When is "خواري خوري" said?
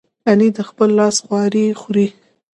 1.25-2.07